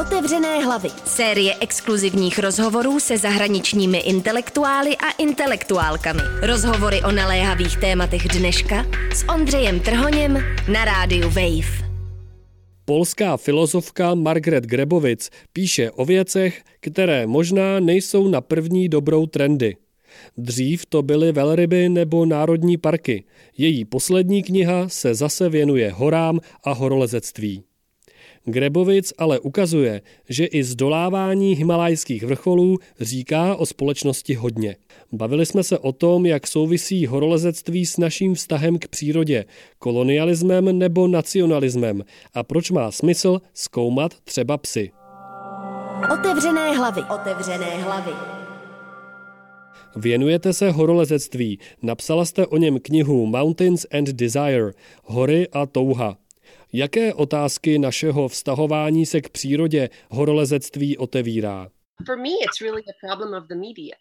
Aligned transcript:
Otevřené 0.00 0.64
hlavy. 0.64 0.88
Série 1.04 1.54
exkluzivních 1.60 2.38
rozhovorů 2.38 3.00
se 3.00 3.18
zahraničními 3.18 3.98
intelektuály 3.98 4.96
a 4.96 5.10
intelektuálkami. 5.10 6.20
Rozhovory 6.42 7.02
o 7.02 7.12
naléhavých 7.12 7.76
tématech 7.76 8.28
dneška 8.28 8.86
s 9.14 9.28
Ondřejem 9.28 9.80
Trhoněm 9.80 10.38
na 10.72 10.84
rádiu 10.84 11.28
Wave. 11.28 11.90
Polská 12.84 13.36
filozofka 13.36 14.14
Margaret 14.14 14.64
Grebovic 14.64 15.30
píše 15.52 15.90
o 15.90 16.04
věcech, 16.04 16.62
které 16.80 17.26
možná 17.26 17.80
nejsou 17.80 18.28
na 18.28 18.40
první 18.40 18.88
dobrou 18.88 19.26
trendy. 19.26 19.76
Dřív 20.36 20.86
to 20.86 21.02
byly 21.02 21.32
velryby 21.32 21.88
nebo 21.88 22.26
národní 22.26 22.76
parky. 22.76 23.24
Její 23.58 23.84
poslední 23.84 24.42
kniha 24.42 24.88
se 24.88 25.14
zase 25.14 25.48
věnuje 25.48 25.90
horám 25.90 26.40
a 26.64 26.72
horolezectví. 26.72 27.64
Grebovic 28.44 29.12
ale 29.18 29.40
ukazuje, 29.40 30.00
že 30.28 30.46
i 30.46 30.64
zdolávání 30.64 31.52
himalajských 31.52 32.22
vrcholů 32.22 32.78
říká 33.00 33.56
o 33.56 33.66
společnosti 33.66 34.34
hodně. 34.34 34.76
Bavili 35.12 35.46
jsme 35.46 35.62
se 35.62 35.78
o 35.78 35.92
tom, 35.92 36.26
jak 36.26 36.46
souvisí 36.46 37.06
horolezectví 37.06 37.86
s 37.86 37.96
naším 37.96 38.34
vztahem 38.34 38.78
k 38.78 38.88
přírodě, 38.88 39.44
kolonialismem 39.78 40.78
nebo 40.78 41.08
nacionalismem 41.08 42.04
a 42.34 42.42
proč 42.42 42.70
má 42.70 42.90
smysl 42.90 43.40
zkoumat 43.54 44.14
třeba 44.24 44.58
psy. 44.58 44.90
Otevřené 46.12 46.76
hlavy. 46.76 47.02
Otevřené 47.14 47.82
hlavy. 47.82 48.12
Věnujete 49.96 50.52
se 50.52 50.70
horolezectví. 50.70 51.58
Napsala 51.82 52.24
jste 52.24 52.46
o 52.46 52.56
něm 52.56 52.78
knihu 52.80 53.26
Mountains 53.26 53.86
and 53.92 54.08
Desire, 54.08 54.72
Hory 55.04 55.48
a 55.52 55.66
touha. 55.66 56.16
Jaké 56.72 57.14
otázky 57.14 57.78
našeho 57.78 58.28
vztahování 58.28 59.06
se 59.06 59.20
k 59.20 59.28
přírodě 59.28 59.90
horolezectví 60.10 60.98
otevírá? 60.98 61.68
For 62.06 62.16
me 62.16 62.28
it's 62.28 62.60
really 62.60 62.82
a 62.82 63.06
problem 63.06 63.42
of 63.42 63.48
the 63.48 63.54
media. 63.54 63.96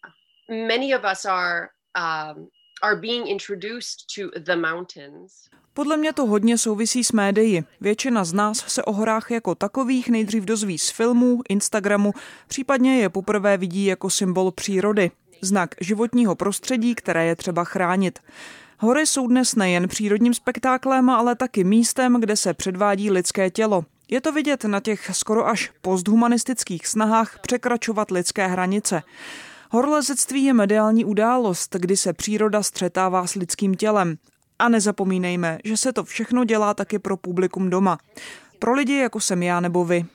Many 0.67 0.95
of 0.95 1.01
us 1.11 1.25
are 1.25 1.67
um, 1.97 2.47
are 2.81 2.95
being 2.95 3.29
introduced 3.29 3.95
to 4.15 4.39
the 4.39 4.55
mountains. 4.55 5.31
Podle 5.73 5.97
mě 5.97 6.13
to 6.13 6.25
hodně 6.25 6.57
souvisí 6.57 7.03
s 7.03 7.11
médií. 7.11 7.63
Většina 7.81 8.23
z 8.23 8.33
nás 8.33 8.57
se 8.67 8.83
o 8.83 8.91
horách 8.91 9.31
jako 9.31 9.55
takových 9.55 10.09
nejdřív 10.09 10.45
dozví 10.45 10.77
z 10.77 10.89
filmů, 10.89 11.41
Instagramu, 11.49 12.13
případně 12.47 12.99
je 12.99 13.09
poprvé 13.09 13.57
vidí 13.57 13.85
jako 13.85 14.09
symbol 14.09 14.51
přírody, 14.51 15.11
znak 15.41 15.75
životního 15.81 16.35
prostředí, 16.35 16.95
které 16.95 17.25
je 17.25 17.35
třeba 17.35 17.63
chránit. 17.63 18.19
Hory 18.81 19.07
jsou 19.07 19.27
dnes 19.27 19.55
nejen 19.55 19.87
přírodním 19.87 20.33
spektáklem, 20.33 21.09
ale 21.09 21.35
taky 21.35 21.63
místem, 21.63 22.19
kde 22.19 22.35
se 22.35 22.53
předvádí 22.53 23.11
lidské 23.11 23.49
tělo. 23.49 23.85
Je 24.11 24.21
to 24.21 24.31
vidět 24.31 24.63
na 24.63 24.79
těch 24.79 25.09
skoro 25.13 25.47
až 25.47 25.71
posthumanistických 25.81 26.87
snahách 26.87 27.39
překračovat 27.39 28.11
lidské 28.11 28.47
hranice. 28.47 29.03
Horolezectví 29.71 30.43
je 30.43 30.53
mediální 30.53 31.05
událost, 31.05 31.75
kdy 31.75 31.97
se 31.97 32.13
příroda 32.13 32.63
střetává 32.63 33.27
s 33.27 33.35
lidským 33.35 33.75
tělem. 33.75 34.17
A 34.59 34.69
nezapomínejme, 34.69 35.57
že 35.63 35.77
se 35.77 35.93
to 35.93 36.03
všechno 36.03 36.43
dělá 36.43 36.73
taky 36.73 36.99
pro 36.99 37.17
publikum 37.17 37.69
doma. 37.69 37.97
Pro 38.59 38.73
lidi, 38.73 38.97
jako 38.97 39.19
jsem 39.19 39.43
já 39.43 39.59
nebo 39.59 39.85
vy. 39.85 40.05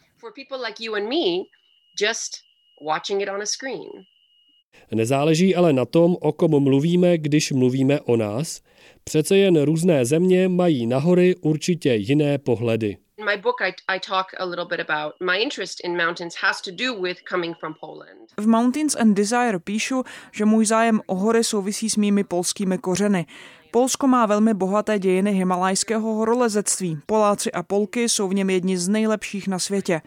Nezáleží 4.95 5.57
ale 5.57 5.73
na 5.73 5.85
tom, 5.85 6.17
o 6.21 6.33
kom 6.33 6.63
mluvíme, 6.63 7.19
když 7.19 7.53
mluvíme 7.53 8.01
o 8.01 8.17
nás. 8.17 8.61
Přece 9.05 9.37
jen 9.37 9.63
různé 9.63 10.05
země 10.05 10.49
mají 10.49 10.87
na 10.87 10.99
hory 10.99 11.35
určitě 11.41 11.95
jiné 11.95 12.39
pohledy. 12.39 12.97
In 13.19 13.25
my 13.25 13.37
book, 13.37 13.61
I, 13.61 13.73
I 13.89 14.01
talk 14.01 14.27
a 14.39 14.45
little 14.45 14.65
bit 14.65 14.81
about 14.91 15.15
my 15.23 15.43
interest 15.43 15.81
in 15.85 15.97
mountains 15.97 16.35
has 16.43 16.63
to 16.63 16.71
do 16.71 17.03
with 17.03 17.19
coming 17.31 17.57
from 17.61 17.75
Poland. 17.81 18.21
V 18.41 18.47
Mountains 18.47 18.97
and 18.97 19.15
Desire 19.15 19.59
píšu, 19.59 20.03
že 20.33 20.45
můj 20.45 20.67
zájem 20.67 21.01
o 21.07 21.15
hory 21.15 21.45
souvisí 21.45 21.91
s 21.91 21.97
mými 21.97 22.25
polskými 22.25 22.79
kořeny. 22.79 23.27
Polsko 23.71 24.07
má 24.07 24.27
velmi 24.27 24.55
bohaté 24.55 24.99
dějiny 24.99 25.33
himalajského 25.33 26.15
horolezectví. 26.15 26.99
Poláci 27.07 27.53
a 27.53 27.63
Polky 27.63 28.09
jsou 28.09 28.29
v 28.29 28.35
něm 28.35 28.51
jedni 28.51 28.79
z 28.79 28.89
nejlepších 28.89 29.49
na 29.49 29.59
světě. 29.59 30.01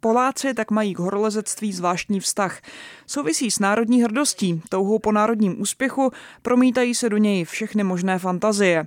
Poláci 0.00 0.54
tak 0.54 0.70
mají 0.70 0.94
k 0.94 0.98
horolezectví 0.98 1.72
zvláštní 1.72 2.20
vztah. 2.20 2.60
Souvisí 3.06 3.50
s 3.50 3.58
národní 3.58 4.02
hrdostí, 4.02 4.62
touhou 4.68 4.98
po 4.98 5.12
národním 5.12 5.60
úspěchu, 5.60 6.12
promítají 6.42 6.94
se 6.94 7.08
do 7.08 7.16
něj 7.16 7.44
všechny 7.44 7.84
možné 7.84 8.18
fantazie. 8.18 8.86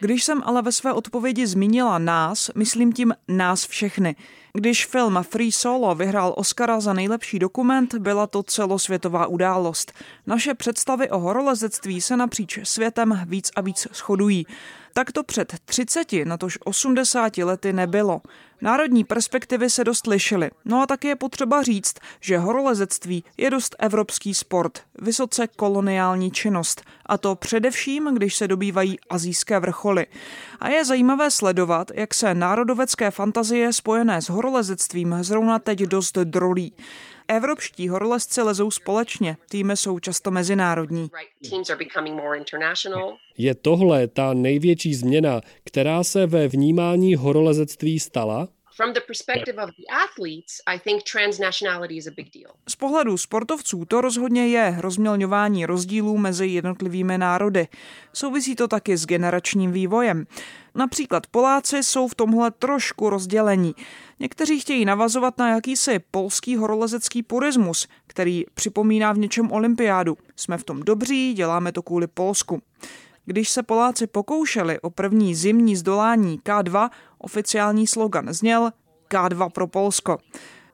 Když 0.00 0.24
jsem 0.24 0.42
ale 0.44 0.62
ve 0.62 0.72
své 0.72 0.92
odpovědi 0.92 1.46
zmínila 1.46 1.98
nás, 1.98 2.50
myslím 2.54 2.92
tím 2.92 3.14
nás 3.28 3.66
všechny. 3.66 4.16
Když 4.54 4.86
film 4.86 5.18
Free 5.22 5.52
Solo 5.52 5.94
vyhrál 5.94 6.34
Oscara 6.36 6.80
za 6.80 6.92
nejlepší 6.92 7.38
dokument, 7.38 7.94
byla 7.94 8.26
to 8.26 8.42
celosvětová 8.42 9.26
událost. 9.26 9.92
Naše 10.26 10.54
představy 10.54 11.10
o 11.10 11.18
horolezectví 11.18 12.00
se 12.00 12.16
napříč 12.16 12.58
světem 12.62 13.20
víc 13.26 13.50
a 13.56 13.60
víc 13.60 13.88
shodují. 13.94 14.46
Tak 14.92 15.12
to 15.12 15.22
před 15.22 15.54
30, 15.64 16.12
natož 16.24 16.58
80 16.64 17.36
lety 17.36 17.72
nebylo. 17.72 18.20
Národní 18.60 19.04
perspektivy 19.04 19.70
se 19.70 19.84
dost 19.84 20.06
lišily. 20.06 20.50
No 20.64 20.82
a 20.82 20.86
taky 20.86 21.08
je 21.08 21.16
potřeba 21.16 21.62
říct, 21.62 21.94
že 22.20 22.38
horolezectví 22.38 23.24
je 23.36 23.50
dost 23.50 23.76
evropský 23.78 24.34
sport, 24.34 24.80
vysoce 24.98 25.46
koloniální 25.46 26.30
činnost. 26.30 26.82
A 27.06 27.18
to 27.18 27.34
především, 27.34 28.14
když 28.14 28.36
se 28.36 28.48
dobývají 28.48 28.98
azijské 29.10 29.60
vrcholy. 29.60 30.06
A 30.60 30.68
je 30.68 30.84
zajímavé 30.84 31.30
sledovat, 31.30 31.90
jak 31.94 32.14
se 32.14 32.34
národovecké 32.34 33.10
fantazie 33.10 33.72
spojené 33.72 34.22
s 34.22 34.28
horolezectvím 34.28 35.16
zrovna 35.20 35.58
teď 35.58 35.78
dost 35.78 36.18
drolí. 36.18 36.72
Evropští 37.28 37.88
horolezci 37.88 38.42
lezou 38.42 38.70
společně, 38.70 39.36
týmy 39.50 39.76
jsou 39.76 39.98
často 39.98 40.30
mezinárodní. 40.30 41.10
Je 43.38 43.54
tohle 43.54 44.08
ta 44.08 44.34
největší 44.34 44.94
změna, 44.94 45.40
která 45.64 46.04
se 46.04 46.26
ve 46.26 46.48
vnímání 46.48 47.14
horolezectví 47.14 48.00
stala? 48.00 48.48
Z 52.68 52.76
pohledu 52.76 53.18
sportovců 53.18 53.84
to 53.84 54.00
rozhodně 54.00 54.48
je 54.48 54.76
rozmělňování 54.78 55.66
rozdílů 55.66 56.18
mezi 56.18 56.46
jednotlivými 56.46 57.18
národy. 57.18 57.68
Souvisí 58.12 58.56
to 58.56 58.68
taky 58.68 58.96
s 58.96 59.06
generačním 59.06 59.72
vývojem. 59.72 60.26
Například 60.74 61.26
Poláci 61.26 61.82
jsou 61.82 62.08
v 62.08 62.14
tomhle 62.14 62.50
trošku 62.50 63.10
rozdělení. 63.10 63.74
Někteří 64.20 64.60
chtějí 64.60 64.84
navazovat 64.84 65.38
na 65.38 65.48
jakýsi 65.50 66.00
polský 66.10 66.56
horolezecký 66.56 67.22
purismus, 67.22 67.88
který 68.06 68.44
připomíná 68.54 69.12
v 69.12 69.18
něčem 69.18 69.52
olympiádu. 69.52 70.18
Jsme 70.36 70.58
v 70.58 70.64
tom 70.64 70.82
dobří, 70.82 71.34
děláme 71.34 71.72
to 71.72 71.82
kvůli 71.82 72.06
Polsku. 72.06 72.62
Když 73.24 73.48
se 73.48 73.62
Poláci 73.62 74.06
pokoušeli 74.06 74.80
o 74.80 74.90
první 74.90 75.34
zimní 75.34 75.76
zdolání 75.76 76.40
K2, 76.44 76.90
oficiální 77.18 77.86
slogan 77.86 78.26
zněl 78.30 78.70
K2 79.10 79.50
pro 79.50 79.66
Polsko. 79.66 80.18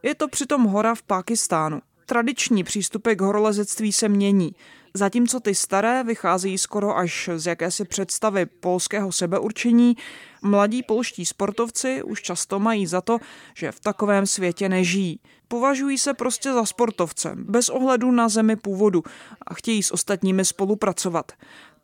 Je 0.03 0.14
to 0.14 0.28
přitom 0.28 0.64
hora 0.64 0.94
v 0.94 1.03
Pákistánu. 1.03 1.81
Tradiční 2.06 2.64
přístupy 2.64 3.14
k 3.14 3.20
horolezectví 3.20 3.92
se 3.92 4.09
mění. 4.09 4.54
Zatímco 4.94 5.41
ty 5.41 5.54
staré 5.54 6.04
vycházejí 6.04 6.59
skoro 6.59 6.97
až 6.97 7.31
z 7.36 7.47
jakési 7.47 7.84
představy 7.84 8.47
polského 8.47 9.12
sebeurčení, 9.12 9.97
mladí 10.42 10.82
polští 10.82 11.26
sportovci 11.26 12.03
už 12.03 12.22
často 12.22 12.59
mají 12.59 12.86
za 12.86 13.00
to, 13.00 13.19
že 13.54 13.72
v 13.72 13.80
takovém 13.80 14.26
světě 14.26 14.69
nežijí. 14.69 15.20
Považují 15.48 15.98
se 15.98 16.15
prostě 16.15 16.53
za 16.53 16.65
sportovce, 16.65 17.32
bez 17.36 17.69
ohledu 17.69 18.10
na 18.10 18.28
zemi 18.28 18.56
původu 18.56 19.03
a 19.47 19.54
chtějí 19.54 19.82
s 19.82 19.92
ostatními 19.92 20.44
spolupracovat. 20.44 21.32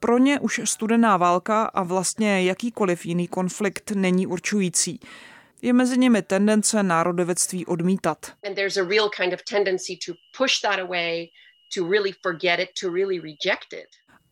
Pro 0.04 0.18
ně 0.18 0.40
už 0.40 0.60
studená 0.64 1.16
válka 1.16 1.64
a 1.64 1.82
vlastně 1.82 2.42
jakýkoliv 2.42 3.06
jiný 3.06 3.28
konflikt 3.28 3.90
není 3.90 4.26
určující 4.26 5.00
je 5.62 5.72
mezi 5.72 5.98
nimi 5.98 6.22
tendence 6.22 6.82
národovectví 6.82 7.66
odmítat. 7.66 8.32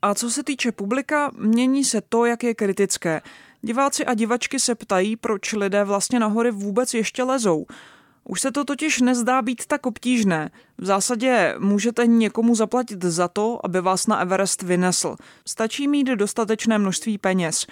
A 0.02 0.14
co 0.14 0.30
se 0.30 0.44
týče 0.44 0.72
publika, 0.72 1.30
mění 1.34 1.84
se 1.84 2.00
to, 2.00 2.24
jak 2.24 2.42
je 2.42 2.54
kritické. 2.54 3.20
Diváci 3.62 4.06
a 4.06 4.14
divačky 4.14 4.60
se 4.60 4.74
ptají, 4.74 5.16
proč 5.16 5.52
lidé 5.52 5.84
vlastně 5.84 6.18
na 6.18 6.26
hory 6.26 6.50
vůbec 6.50 6.94
ještě 6.94 7.22
lezou. 7.22 7.66
Už 8.24 8.40
se 8.40 8.52
to 8.52 8.64
totiž 8.64 9.00
nezdá 9.00 9.42
být 9.42 9.66
tak 9.66 9.86
obtížné. 9.86 10.50
V 10.78 10.84
zásadě 10.84 11.54
můžete 11.58 12.06
někomu 12.06 12.54
zaplatit 12.54 13.02
za 13.02 13.28
to, 13.28 13.60
aby 13.64 13.80
vás 13.80 14.06
na 14.06 14.20
Everest 14.20 14.62
vynesl. 14.62 15.16
Stačí 15.48 15.88
mít 15.88 16.06
dostatečné 16.06 16.78
množství 16.78 17.18
peněz. 17.18 17.66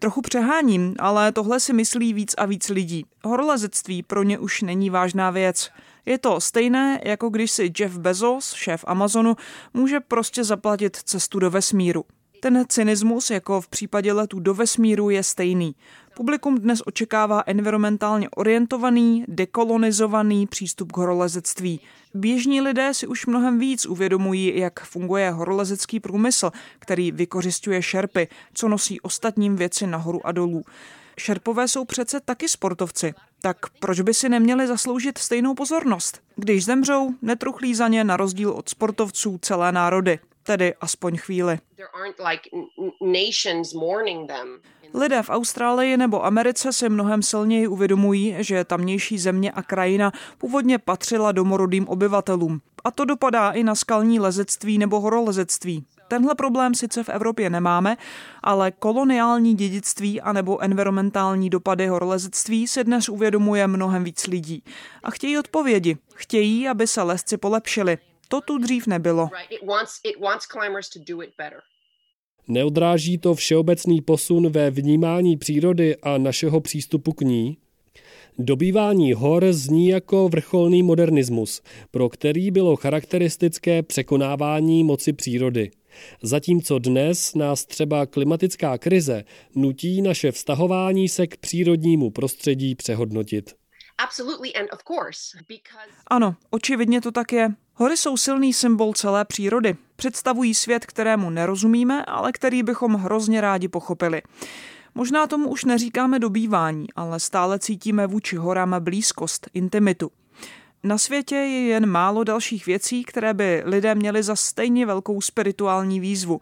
Trochu 0.00 0.22
přeháním, 0.22 0.94
ale 0.98 1.32
tohle 1.32 1.60
si 1.60 1.72
myslí 1.72 2.12
víc 2.12 2.34
a 2.38 2.46
víc 2.46 2.68
lidí. 2.68 3.04
Horolezectví 3.24 4.02
pro 4.02 4.22
ně 4.22 4.38
už 4.38 4.62
není 4.62 4.90
vážná 4.90 5.30
věc. 5.30 5.70
Je 6.06 6.18
to 6.18 6.40
stejné, 6.40 7.00
jako 7.04 7.28
když 7.28 7.50
si 7.50 7.72
Jeff 7.78 7.98
Bezos, 7.98 8.52
šéf 8.52 8.84
Amazonu, 8.86 9.36
může 9.74 10.00
prostě 10.00 10.44
zaplatit 10.44 10.96
cestu 10.96 11.38
do 11.38 11.50
vesmíru. 11.50 12.04
Ten 12.40 12.64
cynismus, 12.68 13.30
jako 13.30 13.60
v 13.60 13.68
případě 13.68 14.12
letů 14.12 14.40
do 14.40 14.54
vesmíru, 14.54 15.10
je 15.10 15.22
stejný. 15.22 15.74
Publikum 16.16 16.58
dnes 16.58 16.82
očekává 16.86 17.42
environmentálně 17.46 18.28
orientovaný, 18.30 19.24
dekolonizovaný 19.28 20.46
přístup 20.46 20.92
k 20.92 20.96
horolezectví. 20.96 21.80
Běžní 22.14 22.60
lidé 22.60 22.94
si 22.94 23.06
už 23.06 23.26
mnohem 23.26 23.58
víc 23.58 23.86
uvědomují, 23.86 24.58
jak 24.58 24.80
funguje 24.80 25.30
horolezecký 25.30 26.00
průmysl, 26.00 26.50
který 26.78 27.12
vykořišťuje 27.12 27.82
šerpy, 27.82 28.28
co 28.54 28.68
nosí 28.68 29.00
ostatním 29.00 29.56
věci 29.56 29.86
nahoru 29.86 30.26
a 30.26 30.32
dolů. 30.32 30.62
Šerpové 31.18 31.68
jsou 31.68 31.84
přece 31.84 32.20
taky 32.20 32.48
sportovci, 32.48 33.14
tak 33.42 33.56
proč 33.80 34.00
by 34.00 34.14
si 34.14 34.28
neměli 34.28 34.66
zasloužit 34.66 35.18
stejnou 35.18 35.54
pozornost? 35.54 36.20
Když 36.36 36.64
zemřou, 36.64 37.10
netruchlí 37.22 37.74
za 37.74 37.88
ně 37.88 38.04
na 38.04 38.16
rozdíl 38.16 38.50
od 38.50 38.68
sportovců 38.68 39.38
celé 39.42 39.72
národy, 39.72 40.18
tedy 40.48 40.74
aspoň 40.80 41.16
chvíli. 41.16 41.58
Lidé 44.94 45.22
v 45.22 45.30
Austrálii 45.30 45.96
nebo 45.96 46.24
Americe 46.24 46.72
si 46.72 46.88
mnohem 46.88 47.22
silněji 47.22 47.68
uvědomují, 47.68 48.36
že 48.38 48.64
tamnější 48.64 49.18
země 49.18 49.52
a 49.52 49.62
krajina 49.62 50.12
původně 50.38 50.78
patřila 50.78 51.32
domorodým 51.32 51.88
obyvatelům. 51.88 52.60
A 52.84 52.90
to 52.90 53.04
dopadá 53.04 53.50
i 53.50 53.62
na 53.62 53.74
skalní 53.74 54.20
lezectví 54.20 54.78
nebo 54.78 55.00
horolezectví. 55.00 55.84
Tenhle 56.08 56.34
problém 56.34 56.74
sice 56.74 57.04
v 57.04 57.08
Evropě 57.08 57.50
nemáme, 57.50 57.96
ale 58.42 58.70
koloniální 58.70 59.54
dědictví 59.54 60.20
anebo 60.20 60.62
environmentální 60.62 61.50
dopady 61.50 61.86
horolezectví 61.86 62.66
si 62.66 62.84
dnes 62.84 63.08
uvědomuje 63.08 63.66
mnohem 63.66 64.04
víc 64.04 64.26
lidí. 64.26 64.62
A 65.02 65.10
chtějí 65.10 65.38
odpovědi. 65.38 65.96
Chtějí, 66.14 66.68
aby 66.68 66.86
se 66.86 67.02
lesci 67.02 67.36
polepšili. 67.36 67.98
To 68.28 68.40
tu 68.40 68.58
dřív 68.58 68.86
nebylo. 68.86 69.28
Neodráží 72.48 73.18
to 73.18 73.34
všeobecný 73.34 74.00
posun 74.00 74.52
ve 74.52 74.70
vnímání 74.70 75.36
přírody 75.36 75.96
a 75.96 76.18
našeho 76.18 76.60
přístupu 76.60 77.12
k 77.12 77.20
ní? 77.20 77.58
Dobývání 78.38 79.12
hor 79.12 79.44
zní 79.50 79.88
jako 79.88 80.28
vrcholný 80.28 80.82
modernismus, 80.82 81.62
pro 81.90 82.08
který 82.08 82.50
bylo 82.50 82.76
charakteristické 82.76 83.82
překonávání 83.82 84.84
moci 84.84 85.12
přírody. 85.12 85.70
Zatímco 86.22 86.78
dnes 86.78 87.34
nás 87.34 87.64
třeba 87.64 88.06
klimatická 88.06 88.78
krize 88.78 89.24
nutí 89.54 90.02
naše 90.02 90.32
vztahování 90.32 91.08
se 91.08 91.26
k 91.26 91.36
přírodnímu 91.36 92.10
prostředí 92.10 92.74
přehodnotit. 92.74 93.54
Ano, 96.06 96.36
očividně 96.50 97.00
to 97.00 97.12
tak 97.12 97.32
je. 97.32 97.48
Hory 97.80 97.96
jsou 97.96 98.16
silný 98.16 98.52
symbol 98.52 98.92
celé 98.92 99.24
přírody. 99.24 99.76
Představují 99.96 100.54
svět, 100.54 100.86
kterému 100.86 101.30
nerozumíme, 101.30 102.04
ale 102.04 102.32
který 102.32 102.62
bychom 102.62 102.94
hrozně 102.94 103.40
rádi 103.40 103.68
pochopili. 103.68 104.22
Možná 104.94 105.26
tomu 105.26 105.48
už 105.48 105.64
neříkáme 105.64 106.18
dobývání, 106.18 106.86
ale 106.96 107.20
stále 107.20 107.58
cítíme 107.58 108.06
vůči 108.06 108.36
horám 108.36 108.76
blízkost, 108.78 109.46
intimitu. 109.54 110.10
Na 110.84 110.98
světě 110.98 111.34
je 111.34 111.66
jen 111.66 111.86
málo 111.86 112.24
dalších 112.24 112.66
věcí, 112.66 113.04
které 113.04 113.34
by 113.34 113.62
lidé 113.64 113.94
měli 113.94 114.22
za 114.22 114.36
stejně 114.36 114.86
velkou 114.86 115.20
spirituální 115.20 116.00
výzvu. 116.00 116.40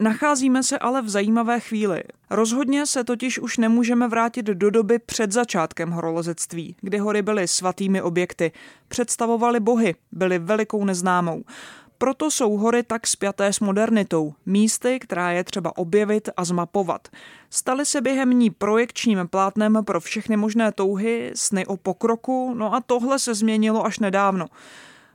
Nacházíme 0.00 0.62
se 0.62 0.78
ale 0.78 1.02
v 1.02 1.08
zajímavé 1.08 1.60
chvíli. 1.60 2.02
Rozhodně 2.30 2.86
se 2.86 3.04
totiž 3.04 3.38
už 3.38 3.58
nemůžeme 3.58 4.08
vrátit 4.08 4.46
do 4.46 4.70
doby 4.70 4.98
před 4.98 5.32
začátkem 5.32 5.90
horolezectví, 5.90 6.76
kdy 6.80 6.98
hory 6.98 7.22
byly 7.22 7.48
svatými 7.48 8.02
objekty, 8.02 8.52
představovaly 8.88 9.60
bohy, 9.60 9.94
byly 10.12 10.38
velikou 10.38 10.84
neznámou. 10.84 11.44
Proto 11.98 12.30
jsou 12.30 12.56
hory 12.56 12.82
tak 12.82 13.06
spjaté 13.06 13.52
s 13.52 13.60
modernitou, 13.60 14.34
místy, 14.46 14.98
která 14.98 15.32
je 15.32 15.44
třeba 15.44 15.76
objevit 15.76 16.28
a 16.36 16.44
zmapovat. 16.44 17.08
Staly 17.50 17.86
se 17.86 18.00
během 18.00 18.30
ní 18.30 18.50
projekčním 18.50 19.28
plátnem 19.28 19.78
pro 19.84 20.00
všechny 20.00 20.36
možné 20.36 20.72
touhy, 20.72 21.32
sny 21.34 21.66
o 21.66 21.76
pokroku, 21.76 22.54
no 22.54 22.74
a 22.74 22.80
tohle 22.80 23.18
se 23.18 23.34
změnilo 23.34 23.86
až 23.86 23.98
nedávno. 23.98 24.46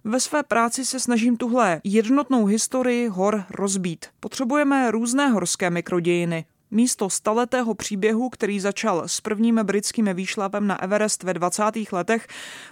Ve 0.05 0.19
své 0.19 0.43
práci 0.43 0.85
se 0.85 0.99
snažím 0.99 1.37
tuhle 1.37 1.81
jednotnou 1.83 2.45
historii 2.45 3.07
hor 3.07 3.45
rozbít. 3.49 4.05
Potřebujeme 4.19 4.91
různé 4.91 5.27
horské 5.27 5.69
mikrodějiny, 5.69 6.45
Místo 6.71 7.09
staletého 7.09 7.73
příběhu, 7.73 8.29
který 8.29 8.59
začal 8.59 9.03
s 9.05 9.21
prvním 9.21 9.59
britským 9.63 10.09
výšlapem 10.13 10.67
na 10.67 10.81
Everest 10.81 11.23
ve 11.23 11.33
20. 11.33 11.63
letech, 11.91 12.27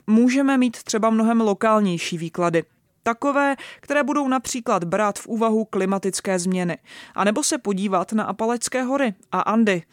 můžeme 0.08 0.58
mít 0.58 0.84
třeba 0.84 1.10
mnohem 1.10 1.42
lokálnější 1.42 2.18
výklady. 2.18 2.64
Takové, 3.04 3.56
které 3.80 4.04
budou 4.04 4.28
například 4.28 4.84
brát 4.84 5.20
v 5.20 5.28
úvahu 5.28 5.66
klimatické 5.66 6.40
změny, 6.40 6.78
a 7.16 7.24
nebo 7.24 7.44
se 7.44 7.58
podívat 7.58 8.14
na 8.14 8.24
Apalecké 8.24 8.84
hory 8.84 9.14
a 9.32 9.42
Andy. 9.42 9.84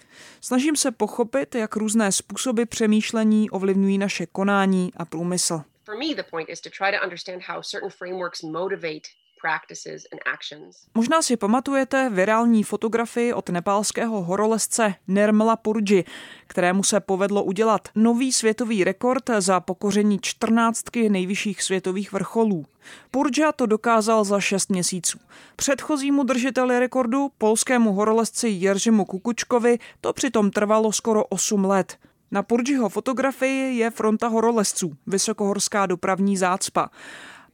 Snažím 0.40 0.76
se 0.76 0.90
pochopit, 0.90 1.54
jak 1.54 1.76
různé 1.76 2.12
způsoby 2.12 2.62
přemýšlení 2.62 3.50
ovlivňují 3.50 3.98
naše 3.98 4.26
konání 4.26 4.90
a 4.96 5.04
průmysl. 5.04 5.62
For 5.88 5.96
me, 5.96 6.14
the 6.14 6.22
point 6.30 6.50
is 6.50 6.60
to 6.60 6.70
try 6.70 6.90
to 6.92 7.04
understand 7.04 7.42
how 7.42 7.62
certain 7.62 7.90
frameworks 7.90 8.42
motivate 8.42 9.08
Možná 10.94 11.22
si 11.22 11.36
pamatujete 11.36 12.10
virální 12.10 12.62
fotografii 12.62 13.32
od 13.32 13.48
nepálského 13.48 14.22
horolezce 14.22 14.94
Nirmala 15.08 15.56
Purji, 15.56 16.04
kterému 16.46 16.82
se 16.82 17.00
povedlo 17.00 17.44
udělat 17.44 17.88
nový 17.94 18.32
světový 18.32 18.84
rekord 18.84 19.30
za 19.38 19.60
pokoření 19.60 20.18
čtrnáctky 20.22 21.08
nejvyšších 21.08 21.62
světových 21.62 22.12
vrcholů. 22.12 22.66
Purja 23.10 23.52
to 23.52 23.66
dokázal 23.66 24.24
za 24.24 24.40
6 24.40 24.70
měsíců. 24.70 25.18
Předchozímu 25.56 26.24
držiteli 26.24 26.78
rekordu, 26.78 27.30
polskému 27.38 27.92
horolezci 27.92 28.48
Jeržimu 28.48 29.04
Kukučkovi, 29.04 29.78
to 30.00 30.12
přitom 30.12 30.50
trvalo 30.50 30.92
skoro 30.92 31.24
8 31.24 31.64
let. 31.64 31.96
Na 32.30 32.42
Purjiho 32.42 32.88
fotografii 32.88 33.78
je 33.78 33.90
fronta 33.90 34.28
horolezců, 34.28 34.92
vysokohorská 35.06 35.86
dopravní 35.86 36.36
zácpa. 36.36 36.90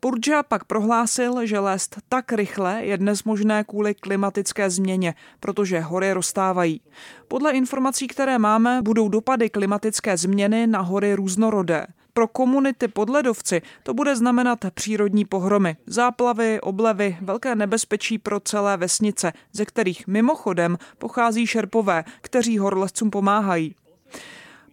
Purdža 0.00 0.42
pak 0.42 0.64
prohlásil, 0.64 1.46
že 1.46 1.58
lézt 1.58 1.96
tak 2.08 2.32
rychle 2.32 2.84
je 2.84 2.98
dnes 2.98 3.24
možné 3.24 3.64
kvůli 3.64 3.94
klimatické 3.94 4.70
změně, 4.70 5.14
protože 5.40 5.80
hory 5.80 6.12
rozstávají. 6.12 6.80
Podle 7.28 7.52
informací, 7.52 8.06
které 8.06 8.38
máme, 8.38 8.82
budou 8.82 9.08
dopady 9.08 9.50
klimatické 9.50 10.16
změny 10.16 10.66
na 10.66 10.80
hory 10.80 11.14
různorodé. 11.14 11.86
Pro 12.12 12.28
komunity 12.28 12.88
pod 12.88 13.10
ledovci 13.10 13.62
to 13.82 13.94
bude 13.94 14.16
znamenat 14.16 14.58
přírodní 14.74 15.24
pohromy, 15.24 15.76
záplavy, 15.86 16.60
oblevy, 16.60 17.16
velké 17.20 17.54
nebezpečí 17.54 18.18
pro 18.18 18.40
celé 18.40 18.76
vesnice, 18.76 19.32
ze 19.52 19.64
kterých 19.64 20.06
mimochodem 20.06 20.78
pochází 20.98 21.46
šerpové, 21.46 22.04
kteří 22.20 22.58
horlezcům 22.58 23.10
pomáhají. 23.10 23.74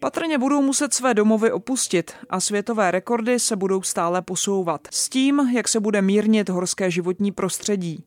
Patrně 0.03 0.37
budou 0.37 0.61
muset 0.61 0.93
své 0.93 1.13
domovy 1.13 1.51
opustit 1.51 2.15
a 2.29 2.39
světové 2.39 2.91
rekordy 2.91 3.39
se 3.39 3.55
budou 3.55 3.81
stále 3.81 4.21
posouvat. 4.21 4.87
S 4.91 5.09
tím, 5.09 5.39
jak 5.39 5.67
se 5.67 5.79
bude 5.79 6.01
mírnit 6.01 6.49
horské 6.49 6.91
životní 6.91 7.31
prostředí. 7.31 8.03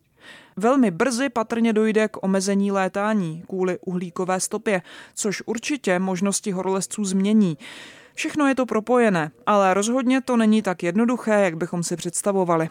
Velmi 0.56 0.90
brzy 0.90 1.28
patrně 1.28 1.72
dojde 1.72 2.08
k 2.08 2.22
omezení 2.24 2.72
létání 2.72 3.42
kvůli 3.48 3.78
uhlíkové 3.78 4.40
stopě, 4.40 4.82
což 5.14 5.42
určitě 5.46 5.98
možnosti 5.98 6.50
horolezců 6.50 7.04
změní. 7.04 7.58
Všechno 8.14 8.48
je 8.48 8.54
to 8.54 8.66
propojené, 8.66 9.30
ale 9.46 9.74
rozhodně 9.74 10.20
to 10.20 10.36
není 10.36 10.62
tak 10.62 10.82
jednoduché, 10.82 11.40
jak 11.40 11.56
bychom 11.56 11.82
si 11.82 11.96
představovali. 11.96 12.68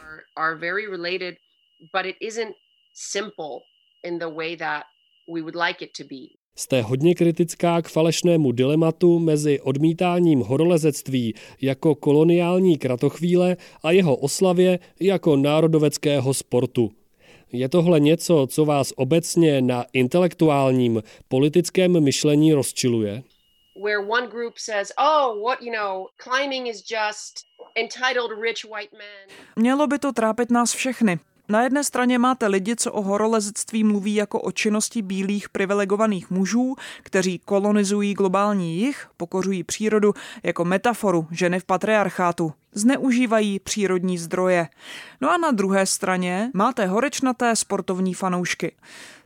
Jste 6.56 6.82
hodně 6.82 7.16
kritická 7.16 7.82
k 7.82 7.90
falešnému 7.90 8.52
dilematu 8.52 9.20
mezi 9.20 9.62
odmítáním 9.62 10.40
horolezectví 10.40 11.34
jako 11.62 11.96
koloniální 11.96 12.78
kratochvíle 12.78 13.58
a 13.84 13.92
jeho 13.92 14.16
oslavě 14.16 14.80
jako 15.00 15.36
národoveckého 15.36 16.34
sportu. 16.34 16.92
Je 17.52 17.70
tohle 17.70 18.00
něco, 18.00 18.48
co 18.50 18.66
vás 18.66 18.94
obecně 18.96 19.62
na 19.62 19.86
intelektuálním 19.94 21.04
politickém 21.28 22.04
myšlení 22.04 22.54
rozčiluje? 22.54 23.24
oh. 25.00 25.54
Mělo 29.56 29.88
by 29.88 30.00
to 30.00 30.14
trápit 30.14 30.52
nás 30.52 30.74
všechny. 30.74 31.20
Na 31.54 31.62
jedné 31.62 31.84
straně 31.84 32.20
máte 32.20 32.48
lidi, 32.48 32.76
co 32.76 32.92
o 32.92 33.02
horolezectví 33.02 33.84
mluví 33.84 34.16
jako 34.16 34.42
o 34.42 34.52
činnosti 34.52 35.02
bílých 35.02 35.50
privilegovaných 35.50 36.32
mužů, 36.32 36.76
kteří 37.04 37.40
kolonizují 37.40 38.14
globální 38.14 38.78
jich, 38.78 39.08
pokořují 39.18 39.64
přírodu 39.64 40.14
jako 40.44 40.66
metaforu 40.66 41.28
ženy 41.32 41.60
v 41.60 41.66
patriarchátu, 41.66 42.54
zneužívají 42.72 43.60
přírodní 43.60 44.18
zdroje. 44.18 44.68
No 45.22 45.32
a 45.32 45.38
na 45.38 45.52
druhé 45.52 45.86
straně 45.86 46.52
máte 46.54 46.86
horečnaté 46.86 47.56
sportovní 47.56 48.14
fanoušky. 48.14 48.76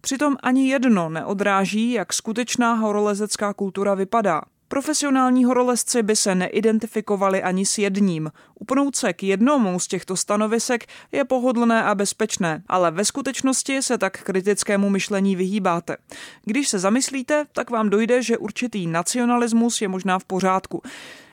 Přitom 0.01 0.37
ani 0.43 0.69
jedno 0.69 1.09
neodráží, 1.09 1.91
jak 1.91 2.13
skutečná 2.13 2.73
horolezecká 2.73 3.53
kultura 3.53 3.93
vypadá. 3.93 4.41
Profesionální 4.69 5.45
horolezci 5.45 6.03
by 6.03 6.15
se 6.15 6.35
neidentifikovali 6.35 7.43
ani 7.43 7.65
s 7.65 7.77
jedním. 7.77 8.31
Upnout 8.59 8.95
se 8.95 9.13
k 9.13 9.23
jednomu 9.23 9.79
z 9.79 9.87
těchto 9.87 10.15
stanovisek 10.15 10.85
je 11.11 11.25
pohodlné 11.25 11.83
a 11.83 11.95
bezpečné, 11.95 12.63
ale 12.67 12.91
ve 12.91 13.05
skutečnosti 13.05 13.81
se 13.81 13.97
tak 13.97 14.23
kritickému 14.23 14.89
myšlení 14.89 15.35
vyhýbáte. 15.35 15.97
Když 16.45 16.67
se 16.69 16.79
zamyslíte, 16.79 17.45
tak 17.51 17.69
vám 17.69 17.89
dojde, 17.89 18.23
že 18.23 18.37
určitý 18.37 18.87
nacionalismus 18.87 19.81
je 19.81 19.87
možná 19.87 20.19
v 20.19 20.25
pořádku. 20.25 20.81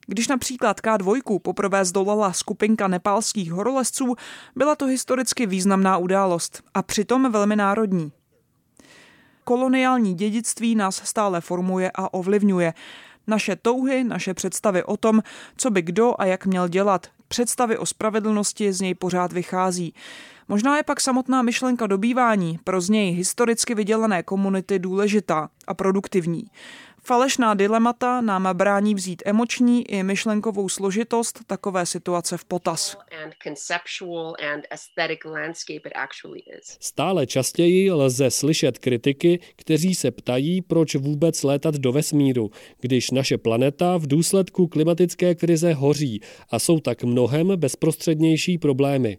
Když 0.07 0.29
například 0.29 0.81
K2 0.81 1.39
poprvé 1.39 1.85
zdolala 1.85 2.33
skupinka 2.33 2.89
nepálských 2.89 3.53
horolezců, 3.53 4.15
byla 4.57 4.77
to 4.77 4.87
historicky 4.87 5.47
významná 5.47 5.97
událost 5.97 6.63
a 6.75 6.83
přitom 6.83 7.33
velmi 7.33 7.57
národní. 7.57 8.13
Koloniální 9.45 10.15
dědictví 10.15 10.75
nás 10.75 11.03
stále 11.05 11.41
formuje 11.41 11.91
a 11.95 12.15
ovlivňuje. 12.15 12.75
Naše 13.27 13.57
touhy, 13.57 14.05
naše 14.05 14.35
představy 14.35 14.85
o 14.85 14.97
tom, 14.97 15.23
co 15.57 15.71
by 15.71 15.83
kdo 15.83 16.15
a 16.19 16.25
jak 16.25 16.47
měl 16.47 16.69
dělat, 16.69 17.07
představy 17.29 17.79
o 17.79 17.87
spravedlnosti 17.87 18.73
z 18.73 18.81
něj 18.81 18.95
pořád 18.95 19.33
vychází. 19.33 19.95
Možná 20.49 20.77
je 20.77 20.83
pak 20.83 21.01
samotná 21.01 21.43
myšlenka 21.43 21.87
dobývání 21.87 22.59
pro 22.65 22.81
z 22.81 22.89
něj 22.89 23.15
historicky 23.15 23.75
vydělané 23.75 24.23
komunity 24.23 24.79
důležitá 24.79 25.49
a 25.67 25.75
produktivní. 25.75 26.45
Falešná 27.07 27.55
dilemata 27.55 28.21
nám 28.21 28.49
brání 28.53 28.95
vzít 28.95 29.23
emoční 29.27 29.91
i 29.91 30.03
myšlenkovou 30.03 30.69
složitost 30.69 31.41
takové 31.47 31.87
situace 31.87 32.37
v 32.37 32.45
potaz. 32.45 32.97
Stále 36.81 37.27
častěji 37.27 37.93
lze 37.93 38.31
slyšet 38.31 38.79
kritiky, 38.79 39.41
kteří 39.57 39.95
se 39.95 40.11
ptají, 40.11 40.63
proč 40.63 40.95
vůbec 40.95 41.43
létat 41.43 41.75
do 41.75 41.93
vesmíru, 41.93 42.51
když 42.81 43.11
naše 43.11 43.39
planeta 43.39 43.97
v 43.97 44.07
důsledku 44.07 44.67
klimatické 44.67 45.35
krize 45.35 45.73
hoří 45.73 46.21
a 46.51 46.59
jsou 46.59 46.81
tak 46.81 47.05
mnohem 47.05 47.49
bezprostřednější 47.57 48.59
problémy. 48.59 49.19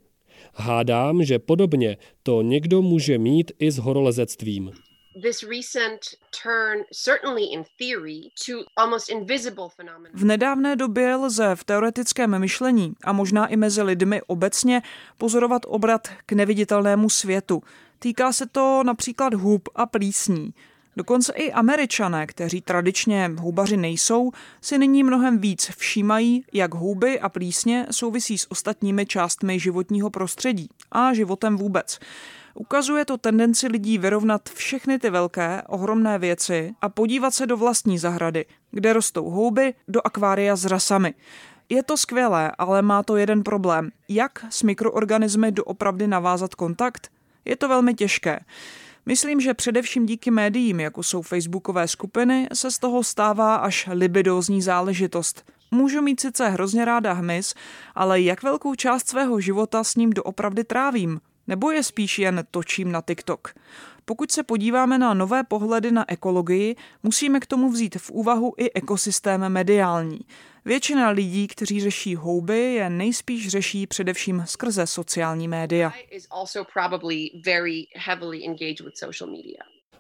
Hádám, 0.54 1.24
že 1.24 1.40
podobně 1.40 1.98
to 2.24 2.42
někdo 2.42 2.82
může 2.82 3.18
mít 3.18 3.52
i 3.60 3.72
s 3.72 3.78
horolezectvím 3.78 4.72
V 10.14 10.26
nedávné 10.26 10.76
době 10.76 11.16
lze 11.16 11.56
v 11.56 11.64
teoretickém 11.64 12.40
myšlení 12.40 12.94
a 13.04 13.14
možná 13.14 13.48
i 13.48 13.56
mezi 13.56 13.82
lidmi 13.82 14.22
obecně 14.28 14.82
pozorovat 15.18 15.62
obrat 15.68 16.08
k 16.26 16.32
neviditelnému 16.32 17.10
světu. 17.10 17.64
Týká 18.00 18.34
se 18.34 18.46
to 18.46 18.84
například 18.86 19.34
hub 19.34 19.70
a 19.76 19.86
plísní. 19.86 20.54
Dokonce 20.98 21.34
i 21.34 21.52
američané, 21.52 22.28
kteří 22.28 22.62
tradičně 22.62 23.32
houbaři 23.40 23.78
nejsou, 23.78 24.32
si 24.62 24.78
nyní 24.78 25.04
mnohem 25.04 25.38
víc 25.40 25.72
všímají, 25.78 26.46
jak 26.54 26.74
houby 26.74 27.20
a 27.20 27.30
plísně 27.30 27.88
souvisí 27.92 28.38
s 28.38 28.52
ostatními 28.52 29.06
částmi 29.06 29.60
životního 29.60 30.10
prostředí 30.10 30.70
a 30.92 31.14
životem 31.14 31.58
vůbec. 31.58 32.00
Ukazuje 32.58 33.06
to 33.06 33.18
tendenci 33.18 33.68
lidí 33.68 33.98
vyrovnat 33.98 34.50
všechny 34.50 35.00
ty 35.00 35.10
velké, 35.10 35.62
ohromné 35.68 36.20
věci 36.20 36.74
a 36.82 36.90
podívat 36.90 37.32
se 37.32 37.48
do 37.48 37.58
vlastní 37.58 37.98
zahrady, 37.98 38.46
kde 38.72 38.94
rostou 38.94 39.30
houby, 39.30 39.74
do 39.88 40.02
akvária 40.04 40.56
s 40.56 40.66
rasami. 40.66 41.14
Je 41.70 41.84
to 41.84 41.98
skvělé, 41.98 42.52
ale 42.58 42.82
má 42.82 43.04
to 43.04 43.18
jeden 43.18 43.44
problém. 43.44 43.90
Jak 44.10 44.46
s 44.50 44.64
mikroorganismy 44.64 45.52
doopravdy 45.52 46.08
navázat 46.08 46.56
kontakt? 46.56 47.10
Je 47.46 47.56
to 47.56 47.68
velmi 47.68 47.94
těžké. 47.94 48.40
Myslím, 49.06 49.42
že 49.42 49.54
především 49.54 50.06
díky 50.06 50.32
médiím, 50.32 50.80
jako 50.80 51.04
jsou 51.04 51.22
facebookové 51.22 51.88
skupiny, 51.88 52.48
se 52.54 52.72
z 52.72 52.80
toho 52.80 53.04
stává 53.04 53.56
až 53.56 53.90
libidózní 53.92 54.62
záležitost. 54.62 55.52
Můžu 55.72 56.02
mít 56.02 56.20
sice 56.20 56.50
hrozně 56.50 56.86
ráda 56.86 57.14
hmyz, 57.14 57.54
ale 57.96 58.22
jak 58.22 58.44
velkou 58.44 58.76
část 58.76 59.08
svého 59.08 59.40
života 59.40 59.84
s 59.84 59.96
ním 59.96 60.10
doopravdy 60.10 60.64
trávím? 60.64 61.20
Nebo 61.48 61.72
je 61.72 61.84
spíš 61.84 62.20
jen 62.20 62.46
točím 62.52 62.92
na 62.92 63.02
TikTok? 63.02 63.54
Pokud 64.06 64.32
se 64.32 64.44
podíváme 64.44 64.98
na 64.98 65.14
nové 65.14 65.44
pohledy 65.44 65.92
na 65.92 66.12
ekologii, 66.12 66.76
musíme 67.04 67.40
k 67.40 67.46
tomu 67.46 67.70
vzít 67.70 67.96
v 67.96 68.12
úvahu 68.12 68.54
i 68.58 68.72
ekosystém 68.72 69.50
mediální. 69.50 70.20
Většina 70.66 71.10
lidí, 71.10 71.48
kteří 71.48 71.82
řeší 71.82 72.16
houby, 72.16 72.74
je 72.74 72.90
nejspíš 72.90 73.48
řeší 73.48 73.88
především 73.88 74.44
skrze 74.48 74.88
sociální 74.88 75.48
média. 75.48 75.94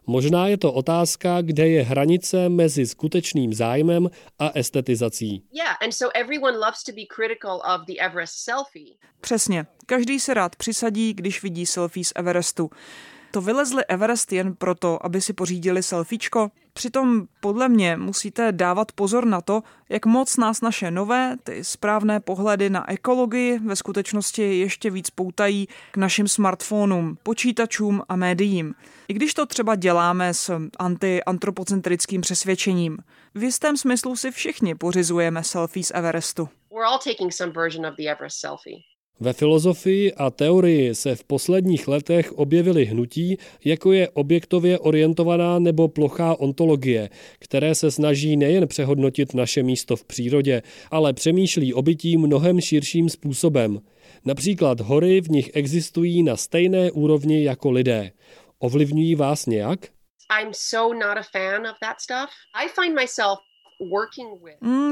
Možná 0.07 0.47
je 0.47 0.57
to 0.57 0.73
otázka, 0.73 1.41
kde 1.41 1.67
je 1.67 1.83
hranice 1.83 2.49
mezi 2.49 2.87
skutečným 2.87 3.53
zájmem 3.53 4.09
a 4.39 4.51
estetizací. 4.55 5.43
Přesně. 9.21 9.65
Každý 9.85 10.19
se 10.19 10.33
rád 10.33 10.55
přisadí, 10.55 11.13
když 11.13 11.43
vidí 11.43 11.65
selfie 11.65 12.05
z 12.05 12.13
Everestu. 12.15 12.69
To 13.35 13.41
vylezli 13.41 13.85
Everest 13.85 14.31
jen 14.31 14.55
proto, 14.55 15.05
aby 15.05 15.21
si 15.21 15.33
pořídili 15.33 15.83
selfiečko? 15.83 16.51
Přitom 16.73 17.27
podle 17.39 17.69
mě 17.69 17.97
musíte 17.97 18.51
dávat 18.51 18.91
pozor 18.91 19.25
na 19.25 19.41
to, 19.41 19.63
jak 19.89 20.05
moc 20.05 20.37
nás 20.37 20.61
naše 20.61 20.91
nové, 20.91 21.35
ty 21.43 21.63
správné 21.63 22.19
pohledy 22.19 22.69
na 22.69 22.91
ekologii 22.91 23.59
ve 23.59 23.75
skutečnosti 23.75 24.59
ještě 24.59 24.89
víc 24.89 25.09
poutají 25.09 25.67
k 25.91 25.97
našim 25.97 26.27
smartphonům, 26.27 27.17
počítačům 27.23 28.01
a 28.09 28.15
médiím. 28.15 28.73
I 29.07 29.13
když 29.13 29.33
to 29.33 29.45
třeba 29.45 29.75
děláme 29.75 30.33
s 30.33 30.69
antiantropocentrickým 30.79 32.21
přesvědčením. 32.21 32.97
V 33.33 33.43
jistém 33.43 33.77
smyslu 33.77 34.15
si 34.15 34.31
všichni 34.31 34.75
pořizujeme 34.75 35.43
selfie 35.43 35.83
z 35.83 35.91
Everestu. 35.95 36.49
We're 36.71 36.85
all 36.85 36.99
taking 36.99 37.33
some 37.33 37.51
version 37.51 37.85
of 37.85 37.95
the 37.95 38.09
Everest 38.11 38.39
selfie. 38.39 38.94
Ve 39.19 39.33
filozofii 39.33 40.13
a 40.13 40.29
teorii 40.29 40.95
se 40.95 41.15
v 41.15 41.23
posledních 41.23 41.87
letech 41.87 42.33
objevily 42.33 42.85
hnutí, 42.85 43.37
jako 43.65 43.91
je 43.91 44.09
objektově 44.09 44.79
orientovaná 44.79 45.59
nebo 45.59 45.87
plochá 45.87 46.39
ontologie, 46.39 47.09
které 47.39 47.75
se 47.75 47.91
snaží 47.91 48.37
nejen 48.37 48.67
přehodnotit 48.67 49.33
naše 49.33 49.63
místo 49.63 49.95
v 49.95 50.05
přírodě, 50.05 50.61
ale 50.91 51.13
přemýšlí 51.13 51.73
o 51.73 51.81
bytí 51.81 52.17
mnohem 52.17 52.61
širším 52.61 53.09
způsobem. 53.09 53.81
Například 54.25 54.79
hory 54.79 55.21
v 55.21 55.29
nich 55.29 55.51
existují 55.53 56.23
na 56.23 56.37
stejné 56.37 56.91
úrovni 56.91 57.43
jako 57.43 57.71
lidé. 57.71 58.11
Ovlivňují 58.59 59.15
vás 59.15 59.45
nějak? 59.45 59.79
I'm 60.41 60.49
so 60.51 60.93
not 60.93 61.17
a 61.17 61.23
fan 61.31 61.67
of 61.67 61.77
that 61.81 62.01
stuff. 62.01 62.29
I 62.53 62.67
find 62.67 62.95
myself 62.95 63.39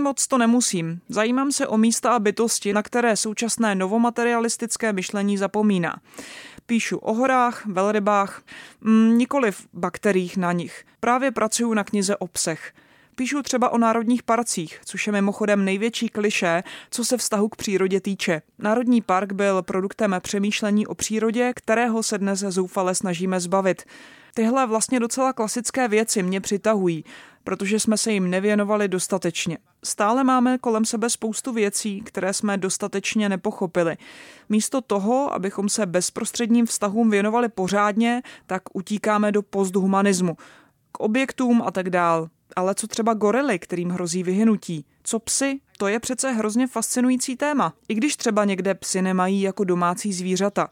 moc 0.01 0.27
to 0.27 0.38
nemusím. 0.38 1.01
Zajímám 1.09 1.51
se 1.51 1.67
o 1.67 1.77
místa 1.77 2.15
a 2.15 2.19
bytosti, 2.19 2.73
na 2.73 2.83
které 2.83 3.15
současné 3.15 3.75
novomaterialistické 3.75 4.93
myšlení 4.93 5.38
zapomíná. 5.38 5.95
Píšu 6.65 6.97
o 6.97 7.13
horách, 7.13 7.65
velrybách, 7.65 8.41
mm, 8.81 9.17
nikoli 9.17 9.51
v 9.51 9.67
bakteriích 9.73 10.38
na 10.38 10.51
nich. 10.51 10.85
Právě 11.00 11.31
pracuju 11.31 11.73
na 11.73 11.83
knize 11.83 12.17
o 12.17 12.27
psech. 12.27 12.73
Píšu 13.15 13.41
třeba 13.43 13.70
o 13.70 13.77
národních 13.77 14.24
parcích, 14.24 14.79
což 14.86 15.08
je 15.08 15.13
mimochodem 15.13 15.65
největší 15.65 16.10
kliše, 16.10 16.63
co 16.91 17.05
se 17.05 17.17
vztahu 17.17 17.50
k 17.50 17.55
přírodě 17.55 18.01
týče. 18.01 18.41
Národní 18.60 19.01
park 19.01 19.32
byl 19.34 19.62
produktem 19.62 20.15
přemýšlení 20.20 20.88
o 20.88 20.96
přírodě, 20.96 21.53
kterého 21.55 22.03
se 22.03 22.17
dnes 22.17 22.39
zoufale 22.39 22.96
snažíme 22.96 23.39
zbavit. 23.39 23.84
Tyhle 24.34 24.67
vlastně 24.67 25.00
docela 25.00 25.34
klasické 25.34 25.88
věci 25.88 26.24
mě 26.24 26.41
přitahují, 26.41 27.05
protože 27.43 27.79
jsme 27.79 27.98
se 27.98 28.12
jim 28.12 28.29
nevěnovali 28.29 28.88
dostatečně. 28.88 29.58
Stále 29.84 30.24
máme 30.24 30.58
kolem 30.58 30.86
sebe 30.86 31.10
spoustu 31.10 31.53
věcí, 31.53 32.01
které 32.01 32.34
jsme 32.34 32.58
dostatečně 32.58 33.29
nepochopili. 33.29 33.98
Místo 34.50 34.82
toho, 34.82 35.34
abychom 35.34 35.70
se 35.70 35.86
bezprostředním 35.86 36.65
vztahům 36.65 37.10
věnovali 37.10 37.50
pořádně, 37.50 38.22
tak 38.48 38.63
utíkáme 38.74 39.32
do 39.32 39.41
posthumanismu, 39.41 40.38
k 40.91 41.00
objektům 41.00 41.62
a 41.65 41.72
tak 41.72 41.89
dál. 41.89 42.29
Ale 42.55 42.75
co 42.75 42.88
třeba 42.88 43.13
gorily, 43.13 43.60
kterým 43.60 43.89
hrozí 43.89 44.24
vyhynutí? 44.24 44.86
Co 45.03 45.19
psy? 45.19 45.60
To 45.77 45.88
je 45.88 46.00
přece 46.00 46.31
hrozně 46.31 46.67
fascinující 46.67 47.36
téma. 47.36 47.74
I 47.88 47.93
když 47.95 48.17
třeba 48.17 48.45
někde 48.45 48.74
psy 48.74 49.01
nemají 49.01 49.41
jako 49.41 49.63
domácí 49.63 50.13
zvířata. 50.13 50.69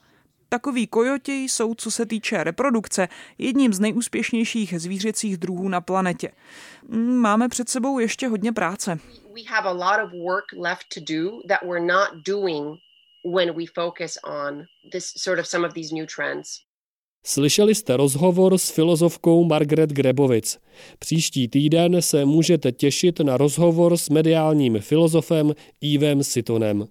Takoví 0.49 0.87
kojoti 0.87 1.43
jsou, 1.43 1.75
co 1.75 1.91
se 1.91 2.05
týče 2.05 2.43
reprodukce, 2.43 3.07
jedním 3.37 3.73
z 3.73 3.79
nejúspěšnějších 3.79 4.81
zvířecích 4.81 5.37
druhů 5.37 5.69
na 5.69 5.81
planetě. 5.81 6.31
Mm, 6.87 7.15
máme 7.15 7.49
před 7.49 7.69
sebou 7.69 7.99
ještě 7.99 8.27
hodně 8.27 8.51
práce. 8.51 8.99
When 13.35 13.53
we 13.57 13.63
focus 13.75 14.17
on 14.23 14.65
this 14.91 15.13
sort 15.17 15.39
of 15.39 15.47
some 15.47 15.67
of 15.67 15.73
these 15.73 15.95
new 15.95 16.05
trends. 16.15 16.47
Slyšeli 17.23 17.75
jste 17.75 17.97
rozhovor 17.97 18.57
s 18.57 18.69
filozofkou 18.69 19.43
Margaret 19.43 19.89
Grebovic. 19.89 20.57
Příští 20.99 21.47
týden 21.47 22.01
se 22.01 22.25
můžete 22.25 22.71
těšit 22.71 23.19
na 23.19 23.37
rozhovor 23.37 23.97
s 23.97 24.09
mediálním 24.09 24.79
filozofem 24.79 25.53
Ivem 25.81 26.23
Sitonem. 26.23 26.87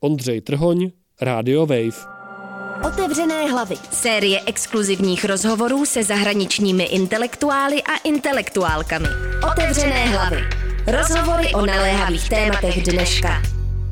Ondřej 0.00 0.40
Trhoň, 0.40 0.90
Radio 1.20 1.66
Wave. 1.66 2.12
Otevřené 2.86 3.50
hlavy. 3.50 3.76
Série 3.90 4.40
exkluzivních 4.46 5.24
rozhovorů 5.24 5.86
se 5.86 6.04
zahraničními 6.04 6.84
intelektuály 6.84 7.82
a 7.82 7.96
intelektuálkami. 8.04 9.08
Otevřené 9.52 10.06
hlavy. 10.06 10.36
Rozhovory 10.86 11.54
o 11.54 11.66
naléhavých 11.66 12.28
tématech 12.28 12.82
dneška. 12.82 13.42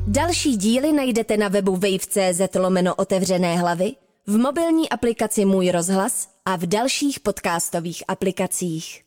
Další 0.07 0.57
díly 0.57 0.93
najdete 0.93 1.37
na 1.37 1.47
webu 1.47 1.75
wave.cz 1.75 2.55
lomeno 2.55 2.95
otevřené 2.95 3.57
hlavy, 3.57 3.91
v 4.27 4.37
mobilní 4.37 4.89
aplikaci 4.89 5.45
Můj 5.45 5.71
rozhlas 5.71 6.29
a 6.45 6.55
v 6.55 6.65
dalších 6.65 7.19
podcastových 7.19 8.03
aplikacích. 8.07 9.03